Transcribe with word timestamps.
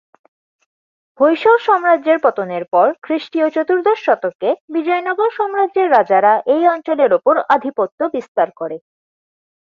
হৈসল 1.19 1.57
সাম্রাজ্যের 1.59 2.17
পতনের 2.23 2.63
পর 2.73 2.87
খ্রিস্টীয় 3.01 3.47
চতুর্দশ 3.49 3.97
শতকে 4.05 4.49
বিজয়নগর 4.69 5.29
সাম্রাজ্যের 5.37 5.87
রাজারা 5.91 6.33
এই 6.55 6.63
অঞ্চলের 6.67 7.11
উপর 7.13 7.33
আধিপত্য 7.55 7.99
বিস্তার 8.13 8.49
করে। 8.59 8.77